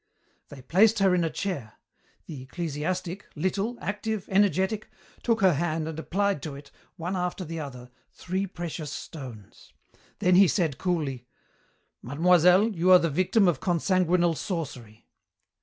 "They 0.49 0.63
placed 0.63 0.97
her 0.97 1.13
in 1.13 1.23
a 1.23 1.29
chair. 1.29 1.73
The 2.25 2.41
ecclesiastic, 2.41 3.27
little, 3.35 3.77
active, 3.79 4.27
energetic, 4.29 4.89
took 5.21 5.41
her 5.41 5.53
hand 5.53 5.87
and 5.87 5.99
applied 5.99 6.41
to 6.41 6.55
it, 6.55 6.71
one 6.95 7.15
after 7.15 7.45
the 7.45 7.59
other, 7.59 7.91
three 8.11 8.47
precious 8.47 8.89
stones. 8.91 9.73
Then 10.17 10.33
he 10.33 10.47
said 10.47 10.79
coolly, 10.79 11.27
'Mademoiselle, 12.01 12.69
you 12.69 12.89
are 12.89 12.97
the 12.97 13.11
victim 13.11 13.47
of 13.47 13.59
consanguineal 13.59 14.33
sorcery.' 14.33 15.07